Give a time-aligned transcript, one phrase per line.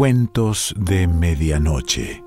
[0.00, 2.24] Cuentos de Medianoche.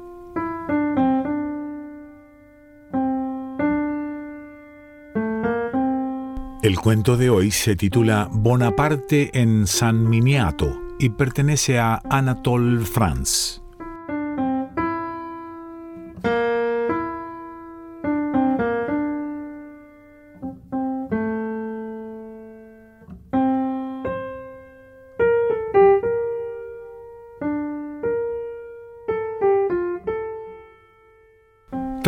[6.61, 13.62] El cuento de hoy se titula Bonaparte en San Miniato y pertenece a Anatole France.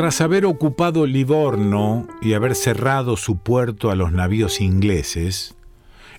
[0.05, 5.55] Tras haber ocupado Livorno y haber cerrado su puerto a los navíos ingleses,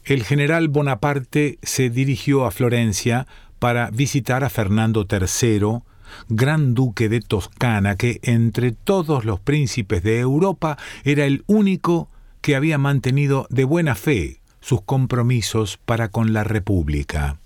[0.04, 3.28] el general Bonaparte se dirigió a Florencia
[3.60, 5.84] para visitar a Fernando III,
[6.28, 12.10] gran duque de Toscana, que entre todos los príncipes de Europa era el único
[12.40, 17.38] que había mantenido de buena fe sus compromisos para con la República.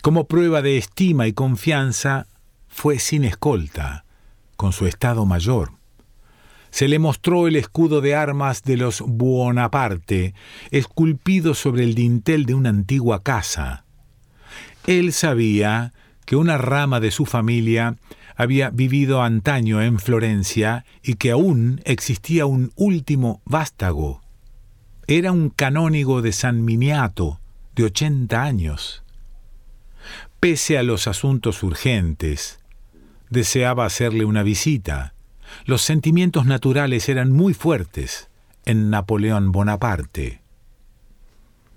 [0.00, 2.28] Como prueba de estima y confianza,
[2.68, 4.03] fue sin escolta
[4.56, 5.72] con su Estado Mayor.
[6.70, 10.34] Se le mostró el escudo de armas de los Buonaparte,
[10.70, 13.84] esculpido sobre el dintel de una antigua casa.
[14.86, 15.92] Él sabía
[16.24, 17.96] que una rama de su familia
[18.36, 24.22] había vivido antaño en Florencia y que aún existía un último vástago.
[25.06, 27.40] Era un canónigo de San Miniato,
[27.76, 29.04] de ochenta años.
[30.40, 32.58] Pese a los asuntos urgentes,
[33.34, 35.12] deseaba hacerle una visita.
[35.66, 38.30] Los sentimientos naturales eran muy fuertes
[38.64, 40.40] en Napoleón Bonaparte.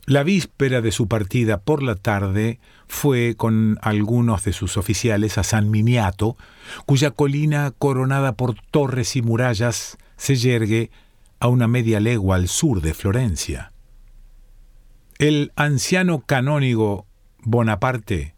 [0.06, 5.44] La víspera de su partida por la tarde fue con algunos de sus oficiales a
[5.44, 6.38] San Miniato,
[6.86, 10.92] cuya colina coronada por torres y murallas se yergue
[11.42, 13.74] a una media legua al sur de Florencia.
[15.18, 17.06] El anciano canónigo
[17.40, 18.37] Bonaparte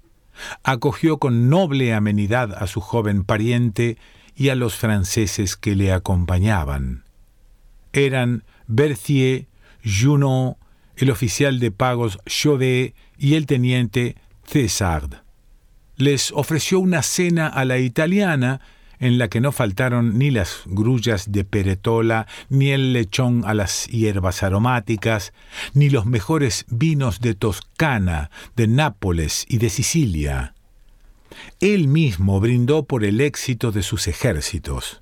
[0.64, 3.98] acogió con noble amenidad a su joven pariente
[4.36, 7.04] y a los franceses que le acompañaban.
[7.94, 9.48] Eran Berthier,
[9.84, 10.58] Junot,
[10.96, 14.16] el oficial de pagos Chauvet y el teniente
[14.46, 15.24] César.
[15.96, 18.62] Les ofreció una cena a la italiana
[19.00, 23.88] en la que no faltaron ni las grullas de peretola, ni el lechón a las
[23.88, 25.34] hierbas aromáticas,
[25.74, 30.54] ni los mejores vinos de Toscana, de Nápoles y de Sicilia.
[31.60, 35.02] Él mismo brindó por el éxito de sus ejércitos.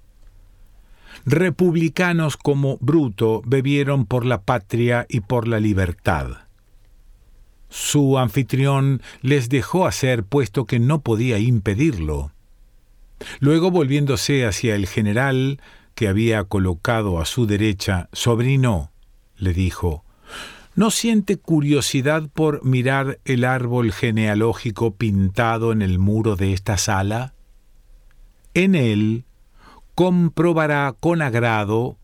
[1.25, 6.47] Republicanos como Bruto bebieron por la patria y por la libertad.
[7.69, 12.31] Su anfitrión les dejó hacer puesto que no podía impedirlo.
[13.39, 15.59] Luego, volviéndose hacia el general,
[15.95, 18.91] que había colocado a su derecha, sobrino,
[19.35, 20.03] le dijo,
[20.75, 27.33] ¿No siente curiosidad por mirar el árbol genealógico pintado en el muro de esta sala?
[28.53, 29.25] En él
[29.95, 31.97] comprobará con agrado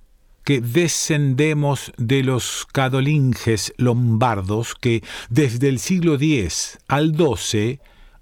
[0.44, 7.80] que descendemos de los cadolinges lombardos que desde el siglo X al XII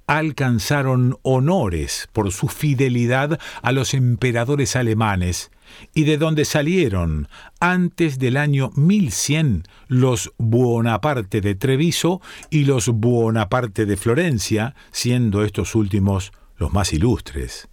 [0.07, 5.51] alcanzaron honores por su fidelidad a los emperadores alemanes,
[5.93, 7.27] y de donde salieron
[7.59, 15.75] antes del año 1100 los Buonaparte de Treviso y los Buonaparte de Florencia, siendo estos
[15.75, 17.67] últimos los más ilustres.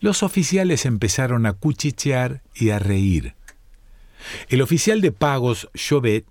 [0.00, 3.34] Los oficiales empezaron a cuchichear y a reír.
[4.48, 6.26] El oficial de pagos, Chauvet,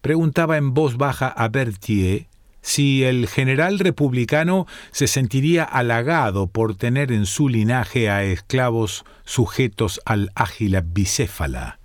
[0.00, 2.28] preguntaba en voz baja a Berthier
[2.66, 10.00] si el general republicano se sentiría halagado por tener en su linaje a esclavos sujetos
[10.04, 11.78] al ágila bicéfala.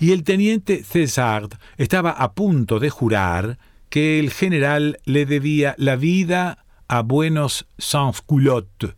[0.00, 3.58] Y el teniente César estaba a punto de jurar
[3.90, 8.96] que el general le debía la vida a buenos sans-culottes.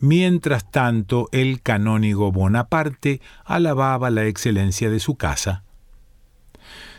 [0.00, 5.62] Mientras tanto, el canónigo Bonaparte alababa la excelencia de su casa.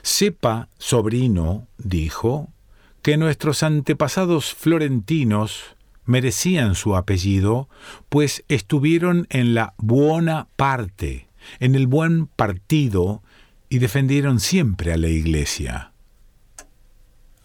[0.01, 2.53] Sepa, sobrino, dijo,
[3.05, 5.75] que nuestros antepasados florentinos
[6.05, 7.69] merecían su apellido,
[8.09, 11.27] pues estuvieron en la buena parte,
[11.59, 13.21] en el buen partido,
[13.69, 15.91] y defendieron siempre a la Iglesia.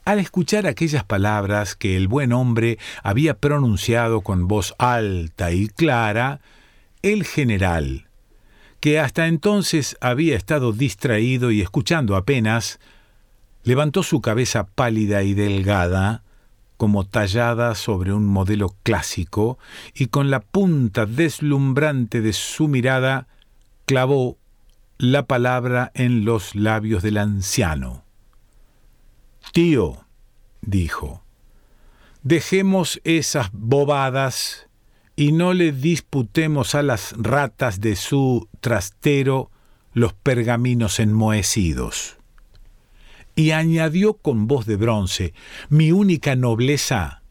[0.07, 6.41] Al escuchar aquellas palabras que el buen hombre había pronunciado con voz alta y clara,
[7.03, 8.07] el general,
[8.81, 12.81] que hasta entonces había estado distraído y escuchando apenas,
[13.63, 16.23] Levantó su cabeza pálida y delgada,
[16.77, 19.59] como tallada sobre un modelo clásico,
[19.95, 23.29] y con la punta deslumbrante de su mirada
[23.85, 24.39] clavó
[24.99, 28.05] la palabra en los labios del anciano.
[29.53, 30.05] Tío,
[30.61, 31.23] dijo,
[32.23, 34.69] Dejemos esas bobadas
[35.17, 39.51] y no le disputemos a las ratas de su trastero
[39.93, 42.20] los pergaminos enmohecidos.
[43.41, 45.33] Y añadió con voz de bronce,
[45.71, 47.23] mi única nobleza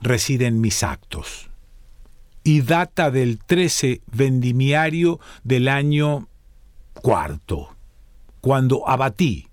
[0.00, 1.50] reside en mis actos,
[2.42, 6.26] y data del 13 vendimiario del año
[6.94, 7.76] cuarto,
[8.40, 9.50] cuando abatí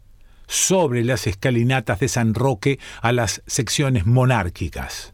[0.48, 5.14] sobre las escalinatas de San Roque a las secciones monárquicas.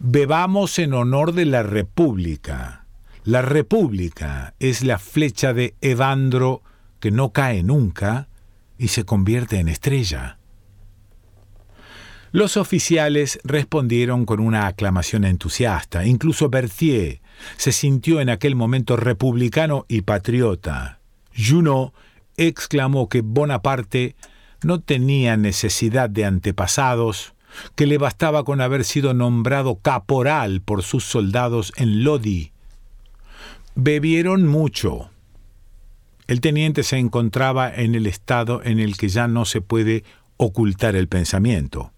[0.00, 2.84] Bebamos en honor de la República.
[3.22, 6.62] La República es la flecha de Evandro
[6.98, 8.26] que no cae nunca
[8.78, 10.38] y se convierte en estrella.
[12.30, 16.04] Los oficiales respondieron con una aclamación entusiasta.
[16.04, 17.20] Incluso Berthier
[17.56, 21.00] se sintió en aquel momento republicano y patriota.
[21.34, 21.94] Junot
[22.36, 24.14] exclamó que Bonaparte
[24.62, 27.34] no tenía necesidad de antepasados,
[27.74, 32.52] que le bastaba con haber sido nombrado caporal por sus soldados en Lodi.
[33.74, 35.10] Bebieron mucho.
[36.28, 40.04] El teniente se encontraba en el estado en el que ya no se puede
[40.36, 41.92] ocultar el pensamiento.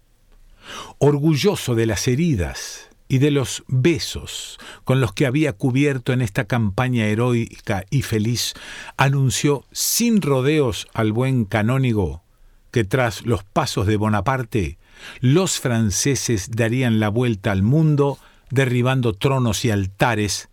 [0.97, 6.45] Orgulloso de las heridas y de los besos con los que había cubierto en esta
[6.45, 8.53] campaña heroica y feliz,
[8.95, 12.23] anunció sin rodeos al buen canónigo
[12.71, 14.77] que tras los pasos de Bonaparte,
[15.19, 18.17] los franceses darían la vuelta al mundo,
[18.49, 20.47] derribando tronos y altares,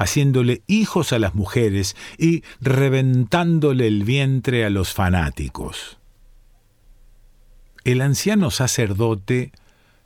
[0.00, 5.98] haciéndole hijos a las mujeres y reventándole el vientre a los fanáticos.
[7.84, 9.52] El anciano sacerdote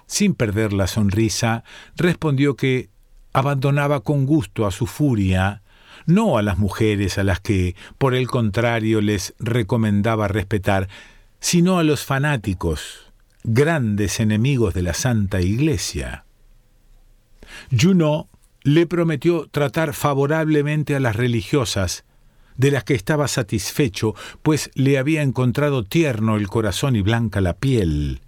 [0.06, 1.64] sin perder la sonrisa,
[1.96, 2.88] respondió que
[3.32, 5.62] abandonaba con gusto a su furia,
[6.06, 10.88] no a las mujeres a las que, por el contrario, les recomendaba respetar,
[11.41, 13.12] sino a los fanáticos,
[13.43, 16.25] grandes enemigos de la Santa Iglesia.
[17.76, 18.29] Junot
[18.64, 22.05] le prometió tratar favorablemente a las religiosas,
[22.56, 27.55] de las que estaba satisfecho, pues le había encontrado tierno el corazón y blanca la
[27.55, 28.20] piel.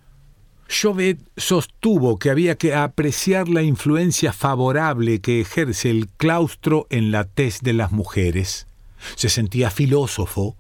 [0.69, 7.25] Chauvet sostuvo que había que apreciar la influencia favorable que ejerce el claustro en la
[7.25, 8.67] tez de las mujeres.
[9.15, 10.57] Se sentía filósofo.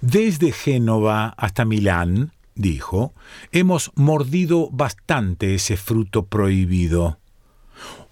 [0.00, 3.14] Desde Génova hasta Milán, dijo,
[3.52, 7.21] hemos mordido bastante ese fruto prohibido.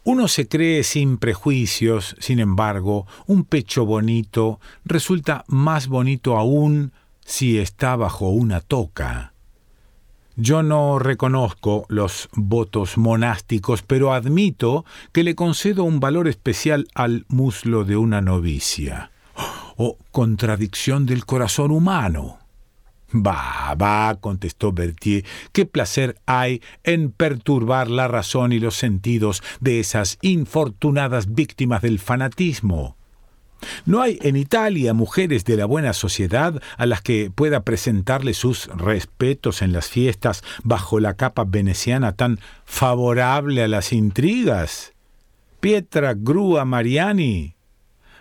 [0.02, 6.93] Uno se cree sin prejuicios, sin embargo, un pecho bonito resulta más bonito aún
[7.25, 9.35] si está bajo una toca.
[10.37, 17.26] Yo no reconozco los votos monásticos, pero admito que le concedo un valor especial al
[17.29, 19.11] muslo de una novicia.
[19.82, 22.40] Oh, contradicción del corazón humano.
[23.15, 29.81] Va, va, contestó Berthier, qué placer hay en perturbar la razón y los sentidos de
[29.81, 32.97] esas infortunadas víctimas del fanatismo.
[33.85, 38.69] No hay en Italia mujeres de la buena sociedad a las que pueda presentarle sus
[38.69, 44.93] respetos en las fiestas bajo la capa veneciana tan favorable a las intrigas.
[45.61, 47.55] Pietra Grua Mariani,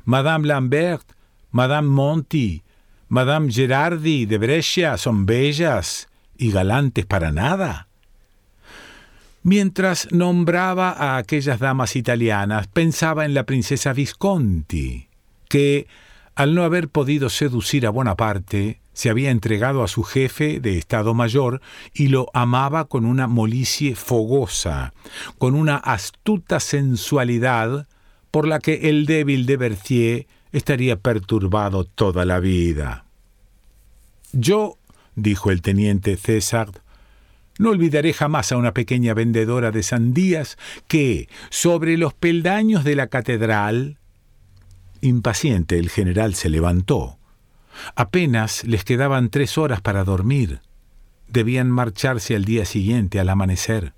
[0.03, 1.13] Madame Lambert,
[1.51, 2.63] Madame Monti,
[3.09, 7.87] Madame Gerardi de Brescia son bellas y galantes para nada.
[9.41, 15.07] Mientras nombraba a aquellas damas italianas, pensaba en la princesa Visconti
[15.47, 15.87] que,
[16.35, 21.15] al no haber podido seducir a Bonaparte, se había entregado a su jefe de Estado
[21.15, 21.61] Mayor
[21.95, 24.93] y lo amaba con una molicie fogosa,
[25.39, 27.87] con una astuta sensualidad
[28.29, 33.05] por la que el débil de Berthier estaría perturbado toda la vida.
[34.31, 34.77] Yo,
[35.15, 36.69] dijo el teniente César,
[37.57, 43.07] no olvidaré jamás a una pequeña vendedora de sandías que, sobre los peldaños de la
[43.07, 43.99] catedral,
[45.01, 47.17] Impaciente, el general se levantó.
[47.95, 50.59] Apenas les quedaban tres horas para dormir.
[51.29, 53.93] Debían marcharse al día siguiente, al amanecer.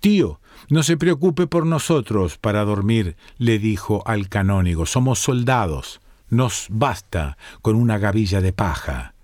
[0.00, 4.86] Tío, no se preocupe por nosotros para dormir, le dijo al canónigo.
[4.86, 6.00] Somos soldados.
[6.30, 9.14] Nos basta con una gavilla de paja.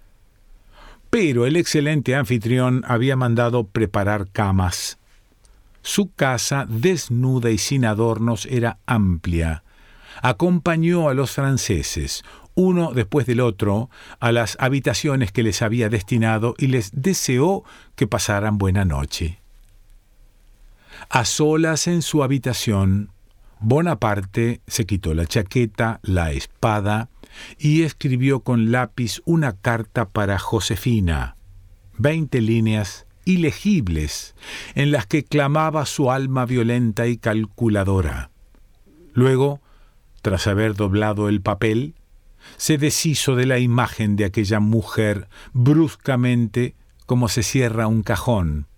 [1.08, 4.98] Pero el excelente anfitrión había mandado preparar camas.
[5.82, 9.64] Su casa, desnuda y sin adornos, era amplia
[10.22, 16.54] acompañó a los franceses, uno después del otro, a las habitaciones que les había destinado
[16.58, 19.39] y les deseó que pasaran buena noche.
[21.08, 23.10] A solas en su habitación,
[23.60, 27.08] Bonaparte se quitó la chaqueta, la espada,
[27.58, 31.36] y escribió con lápiz una carta para Josefina,
[31.96, 34.34] veinte líneas ilegibles
[34.74, 38.30] en las que clamaba su alma violenta y calculadora.
[39.12, 39.60] Luego,
[40.22, 41.94] tras haber doblado el papel,
[42.56, 46.74] se deshizo de la imagen de aquella mujer bruscamente
[47.06, 48.69] como se cierra un cajón.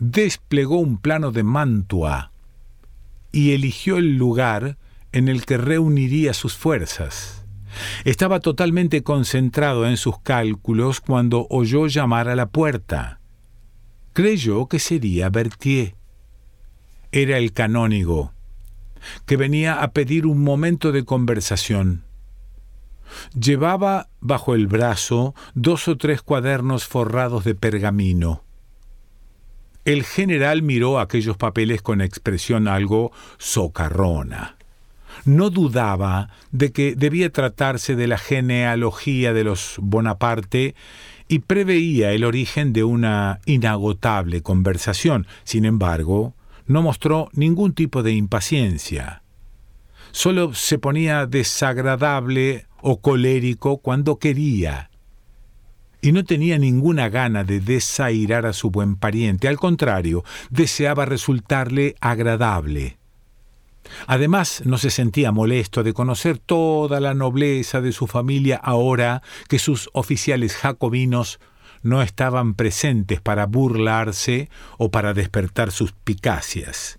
[0.00, 2.32] Desplegó un plano de Mantua
[3.32, 4.78] y eligió el lugar
[5.12, 7.44] en el que reuniría sus fuerzas.
[8.06, 13.20] Estaba totalmente concentrado en sus cálculos cuando oyó llamar a la puerta.
[14.14, 15.94] Creyó que sería Berthier.
[17.12, 18.32] Era el canónigo,
[19.26, 22.04] que venía a pedir un momento de conversación.
[23.38, 28.44] Llevaba bajo el brazo dos o tres cuadernos forrados de pergamino.
[29.84, 34.56] El general miró aquellos papeles con expresión algo socarrona.
[35.24, 40.74] No dudaba de que debía tratarse de la genealogía de los Bonaparte
[41.28, 45.26] y preveía el origen de una inagotable conversación.
[45.44, 46.34] Sin embargo,
[46.66, 49.22] no mostró ningún tipo de impaciencia.
[50.12, 54.89] Solo se ponía desagradable o colérico cuando quería.
[56.00, 61.94] Y no tenía ninguna gana de desairar a su buen pariente, al contrario, deseaba resultarle
[62.00, 62.96] agradable.
[64.06, 69.58] Además, no se sentía molesto de conocer toda la nobleza de su familia ahora que
[69.58, 71.40] sus oficiales jacobinos
[71.82, 76.98] no estaban presentes para burlarse o para despertar sus picacias.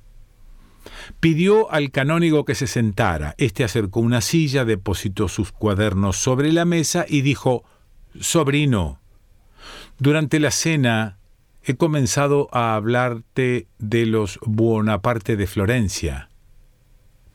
[1.20, 3.36] Pidió al canónigo que se sentara.
[3.38, 7.64] Este acercó una silla, depositó sus cuadernos sobre la mesa y dijo
[8.20, 9.00] Sobrino,
[9.98, 11.18] durante la cena
[11.64, 16.30] he comenzado a hablarte de los Buonaparte de Florencia.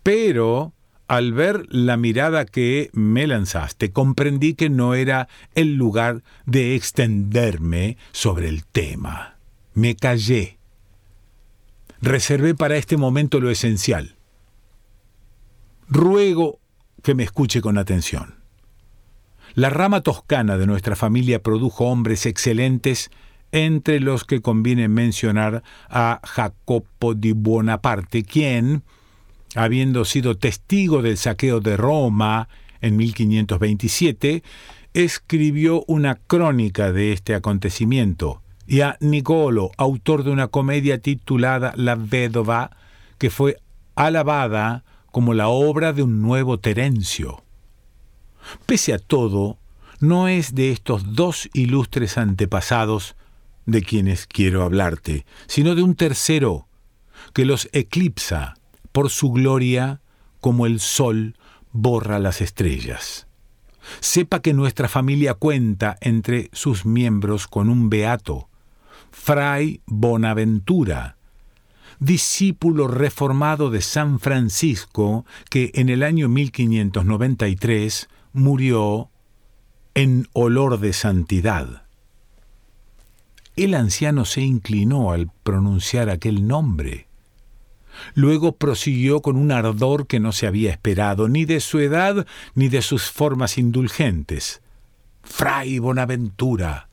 [0.02, 0.72] Pero
[1.08, 7.96] al ver la mirada que me lanzaste, comprendí que no era el lugar de extenderme
[8.12, 9.36] sobre el tema.
[9.74, 10.56] Me callé
[12.00, 14.16] reservé para este momento lo esencial.
[15.88, 16.60] Ruego
[17.02, 18.35] que me escuche con atención.
[19.56, 23.10] La rama toscana de nuestra familia produjo hombres excelentes,
[23.52, 28.82] entre los que conviene mencionar a Jacopo di Buonaparte, quien,
[29.54, 32.50] habiendo sido testigo del saqueo de Roma
[32.82, 34.42] en 1527,
[34.92, 41.94] escribió una crónica de este acontecimiento, y a Nicolo, autor de una comedia titulada La
[41.94, 42.76] Vedova,
[43.16, 43.56] que fue
[43.94, 47.45] alabada como la obra de un nuevo Terencio.
[48.66, 49.58] Pese a todo,
[50.00, 53.16] no es de estos dos ilustres antepasados
[53.64, 56.68] de quienes quiero hablarte, sino de un tercero
[57.32, 58.54] que los eclipsa
[58.92, 60.00] por su gloria
[60.40, 61.36] como el sol
[61.72, 63.26] borra las estrellas.
[64.00, 68.48] Sepa que nuestra familia cuenta entre sus miembros con un beato,
[69.10, 71.16] Fray Bonaventura,
[71.98, 79.10] discípulo reformado de San Francisco que en el año 1593 murió
[79.94, 81.82] en olor de santidad.
[83.56, 87.06] El anciano se inclinó al pronunciar aquel nombre.
[88.14, 92.68] Luego prosiguió con un ardor que no se había esperado, ni de su edad ni
[92.68, 94.60] de sus formas indulgentes.
[95.22, 96.88] Fray Bonaventura,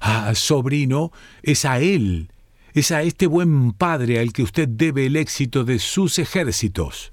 [0.00, 1.12] Ah, sobrino,
[1.44, 2.32] es a él,
[2.74, 7.12] es a este buen padre al que usted debe el éxito de sus ejércitos.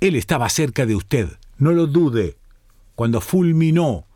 [0.00, 1.28] Él estaba cerca de usted,
[1.58, 2.36] no lo dude,
[3.00, 4.06] cuando fulminó,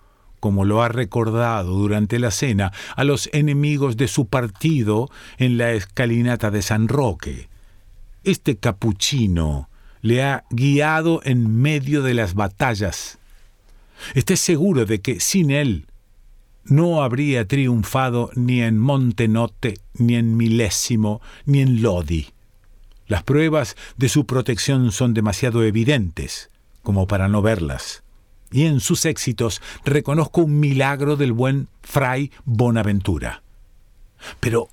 [0.40, 5.72] como lo ha recordado durante la cena, a los enemigos de su partido en la
[5.72, 7.48] escalinata de San Roque.
[8.24, 9.70] Este capuchino
[10.02, 13.18] le ha guiado en medio de las batallas.
[14.12, 15.86] Esté seguro de que sin él
[16.64, 22.26] no habría triunfado ni en Montenotte, ni en Milésimo, ni en Lodi.
[23.06, 26.50] Las pruebas de su protección son demasiado evidentes
[26.82, 28.03] como para no verlas.
[28.54, 33.42] Y en sus éxitos reconozco un milagro del buen Fray Bonaventura.
[34.38, 34.68] Pero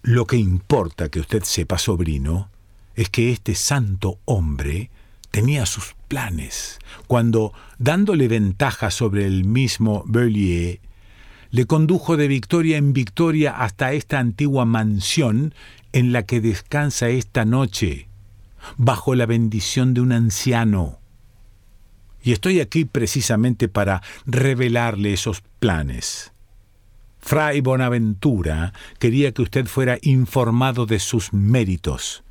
[0.00, 2.48] lo que importa que usted sepa, sobrino,
[2.94, 4.88] es que este santo hombre
[5.30, 10.80] tenía sus planes, cuando, dándole ventaja sobre el mismo Bellier,
[11.50, 15.52] le condujo de victoria en victoria hasta esta antigua mansión
[15.92, 18.08] en la que descansa esta noche,
[18.78, 20.98] bajo la bendición de un anciano.
[22.22, 26.32] Y estoy aquí precisamente para revelarle esos planes.
[27.20, 32.22] Fray Bonaventura quería que usted fuera informado de sus méritos,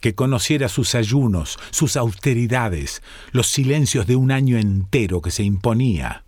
[0.00, 3.02] que conociera sus ayunos, sus austeridades,
[3.32, 6.24] los silencios de un año entero que se imponía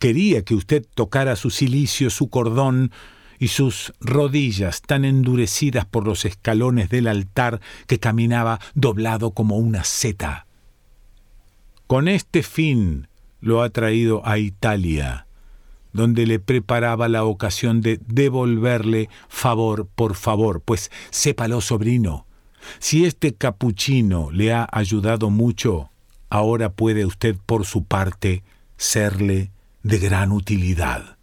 [0.00, 2.90] quería que usted tocara su cilicio, su cordón,
[3.38, 9.82] y sus rodillas tan endurecidas por los escalones del altar que caminaba doblado como una
[9.82, 10.46] seta.
[11.90, 13.08] Con este fin
[13.40, 15.26] lo ha traído a Italia,
[15.92, 22.26] donde le preparaba la ocasión de devolverle favor por favor, pues sépalo, sobrino,
[22.78, 25.90] si este capuchino le ha ayudado mucho,
[26.28, 28.44] ahora puede usted por su parte
[28.76, 29.50] serle
[29.82, 31.16] de gran utilidad.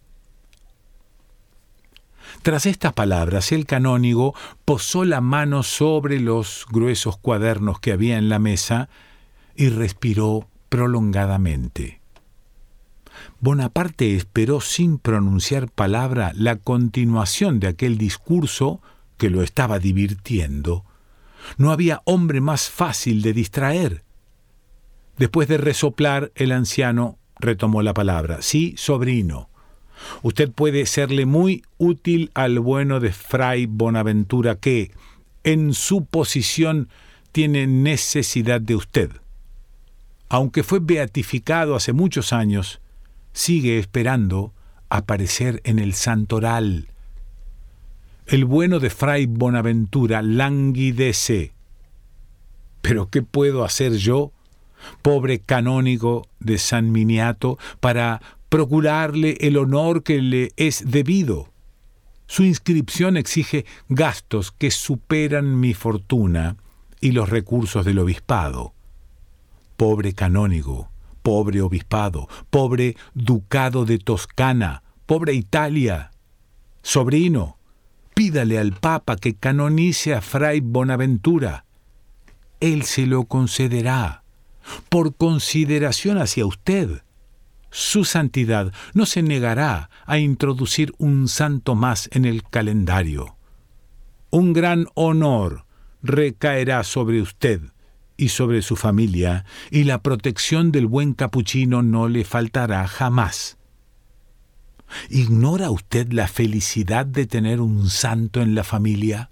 [2.41, 8.27] Tras estas palabras, el canónigo posó la mano sobre los gruesos cuadernos que había en
[8.27, 8.89] la mesa
[9.55, 12.01] y respiró prolongadamente.
[13.39, 18.81] Bonaparte esperó sin pronunciar palabra la continuación de aquel discurso
[19.17, 20.86] que lo estaba divirtiendo.
[21.57, 24.03] No había hombre más fácil de distraer.
[25.17, 28.41] Después de resoplar, el anciano retomó la palabra.
[28.41, 29.50] Sí, sobrino.
[30.21, 34.91] Usted puede serle muy útil al bueno de Fray Bonaventura que,
[35.43, 36.89] en su posición,
[37.31, 39.12] tiene necesidad de usted.
[40.29, 42.81] Aunque fue beatificado hace muchos años,
[43.34, 44.53] sigue esperando
[44.89, 46.89] aparecer en el santoral.
[48.25, 51.53] El bueno de Fray Bonaventura languidece.
[52.81, 54.34] Pero ¿qué puedo hacer yo,
[55.01, 61.53] pobre canónigo de San Miniato, para procurarle el honor que le es debido?
[62.25, 66.57] Su inscripción exige gastos que superan mi fortuna
[67.00, 68.74] y los recursos del obispado.
[69.77, 70.89] Pobre canónigo,
[71.22, 76.10] pobre obispado, pobre ducado de Toscana, pobre Italia.
[76.81, 77.60] Sobrino,
[78.15, 81.65] pídale al Papa que canonice a Fray Bonaventura.
[82.60, 84.24] Él se lo concederá,
[84.89, 87.03] por consideración hacia usted.
[87.69, 93.36] Su santidad no se negará a introducir un santo más en el calendario.
[94.32, 95.65] Un gran honor
[96.01, 97.62] recaerá sobre usted
[98.17, 103.58] y sobre su familia, y la protección del buen capuchino no le faltará jamás.
[105.10, 109.30] ¿Ignora usted la felicidad de tener un santo en la familia?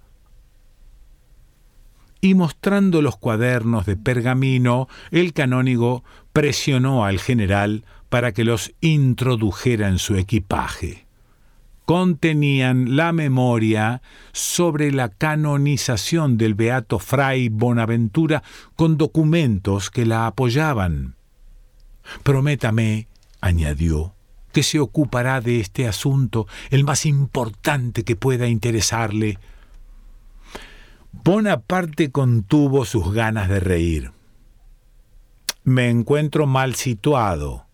[2.20, 9.88] Y mostrando los cuadernos de pergamino, el canónigo presionó al general para que los introdujera
[9.88, 11.05] en su equipaje
[11.86, 18.42] contenían la memoria sobre la canonización del beato Fray Bonaventura
[18.74, 21.14] con documentos que la apoyaban.
[22.24, 23.08] Prométame,
[23.40, 24.14] añadió,
[24.52, 29.38] que se ocupará de este asunto, el más importante que pueda interesarle.
[31.12, 34.12] Bonaparte contuvo sus ganas de reír.
[35.62, 37.65] Me encuentro mal situado,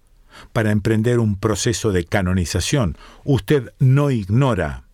[0.53, 2.97] para emprender un proceso de canonización.
[3.25, 4.85] Usted no ignora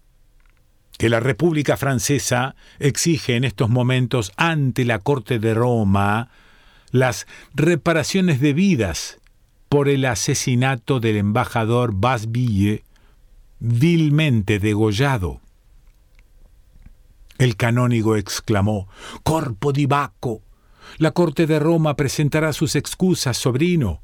[0.99, 6.31] que la República Francesa exige en estos momentos ante la Corte de Roma
[6.91, 9.19] las reparaciones debidas
[9.69, 12.85] por el asesinato del embajador Basbille,
[13.61, 15.41] vilmente degollado.
[17.39, 18.89] El canónigo exclamó,
[19.23, 20.43] Corpo di Bacco,
[20.97, 24.01] la Corte de Roma presentará sus excusas, sobrino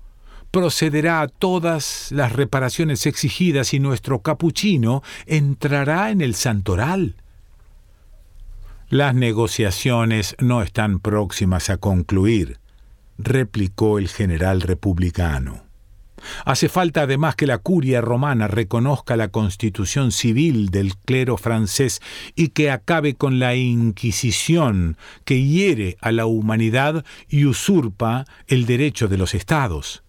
[0.55, 7.17] procederá a todas las reparaciones exigidas y nuestro capuchino entrará en el santoral.
[8.88, 12.61] Las negociaciones no están próximas a concluir,
[13.19, 15.64] replicó el general republicano.
[16.45, 22.01] Hace falta además que la curia romana reconozca la constitución civil del clero francés
[22.37, 29.09] y que acabe con la Inquisición que hiere a la humanidad y usurpa el derecho
[29.09, 30.05] de los estados.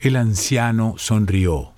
[0.00, 1.72] El anciano sonrió.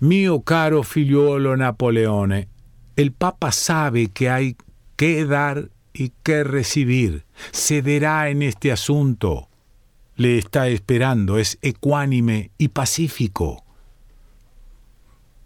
[0.00, 2.48] Mío caro figliuolo Napoleone,
[2.96, 4.56] el Papa sabe que hay
[4.96, 7.24] que dar y que recibir.
[7.52, 9.48] Cederá en este asunto.
[10.16, 13.64] Le está esperando, es ecuánime y pacífico.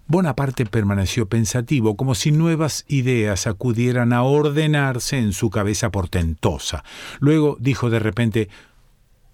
[0.09, 6.85] Bonaparte permaneció pensativo, como si nuevas ideas acudieran a ordenarse en su cabeza portentosa.
[7.19, 8.49] Luego dijo de repente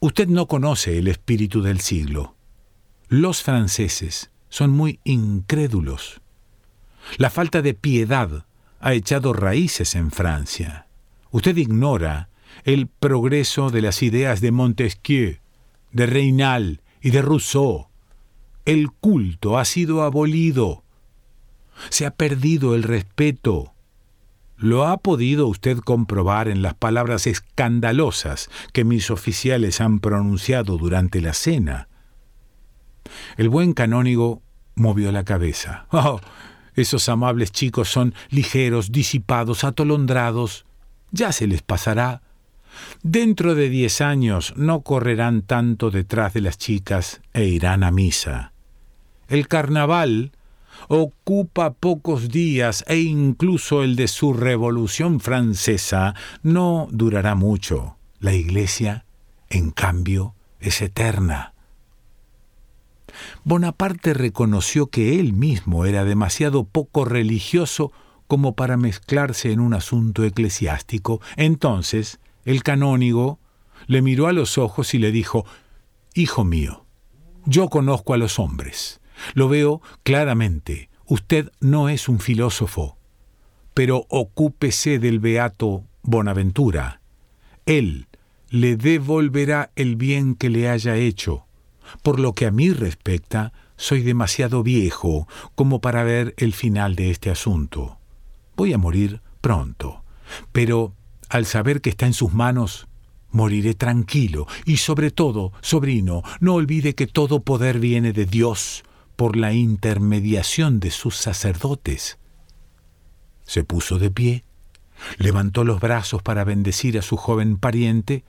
[0.05, 2.35] Usted no conoce el espíritu del siglo.
[3.07, 6.21] Los franceses son muy incrédulos.
[7.19, 8.45] La falta de piedad
[8.81, 10.89] ha echado raíces en Francia.
[11.31, 12.31] Usted ignora
[12.65, 15.39] el progreso de las ideas de Montesquieu,
[15.93, 17.87] de Reynal y de Rousseau.
[18.65, 20.83] El culto ha sido abolido.
[21.91, 23.73] Se ha perdido el respeto.
[24.63, 31.21] Lo ha podido usted comprobar en las palabras escandalosas que mis oficiales han pronunciado durante
[31.21, 31.89] la cena.
[33.37, 34.41] El buen canónigo
[34.77, 35.87] movió la cabeza.
[35.93, 36.21] Oh,
[36.75, 40.65] esos amables chicos son ligeros, disipados, atolondrados.
[41.11, 42.23] Ya se les pasará.
[43.03, 48.53] Dentro de diez años no correrán tanto detrás de las chicas e irán a misa.
[49.29, 50.31] El carnaval
[50.89, 57.97] ocupa pocos días e incluso el de su revolución francesa no durará mucho.
[58.21, 59.05] La Iglesia,
[59.51, 61.55] en cambio, es eterna.
[63.45, 67.93] Bonaparte reconoció que él mismo era demasiado poco religioso
[68.27, 71.21] como para mezclarse en un asunto eclesiástico.
[71.37, 73.39] Entonces, el canónigo
[73.87, 75.45] le miró a los ojos y le dijo,
[76.15, 76.87] Hijo mío,
[77.45, 79.02] yo conozco a los hombres,
[79.35, 82.97] lo veo claramente, usted no es un filósofo,
[83.75, 87.01] pero ocúpese del beato Bonaventura.
[87.67, 88.07] Él
[88.51, 91.47] le devolverá el bien que le haya hecho.
[92.03, 97.11] Por lo que a mí respecta, soy demasiado viejo como para ver el final de
[97.11, 97.99] este asunto.
[98.57, 100.05] Voy a morir pronto,
[100.53, 100.95] pero
[101.29, 102.87] al saber que está en sus manos,
[103.31, 108.85] moriré tranquilo y sobre todo, sobrino, no olvide que todo poder viene de Dios
[109.23, 112.19] por la intermediación de sus sacerdotes.
[113.45, 114.45] Se puso de pie,
[115.17, 118.25] levantó los brazos para bendecir a su joven pariente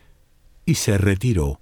[0.65, 1.59] y se retiró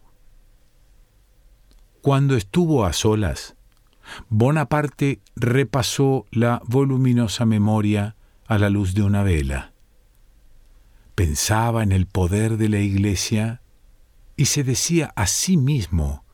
[2.02, 3.56] cuando estuvo a solas,
[4.28, 8.18] Bonaparte repasó la voluminosa memoria
[8.48, 9.72] a la luz de una vela.
[11.16, 13.62] Pensaba en el poder de la Iglesia
[14.36, 16.26] y se decía a sí mismo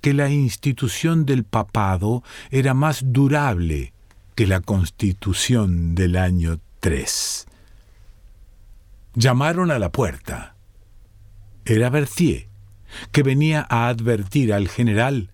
[0.00, 3.92] que la institución del papado era más durable
[4.34, 7.46] que la constitución del año 3.
[9.14, 10.54] Llamaron a la puerta.
[11.64, 12.48] Era Berthier
[13.12, 15.30] que venía a advertir al general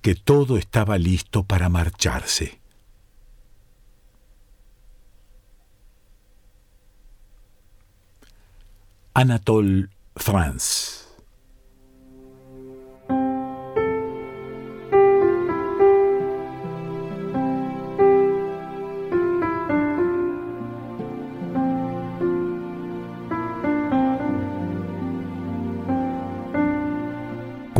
[0.00, 2.60] que todo estaba listo para marcharse.
[9.14, 11.01] Anatole France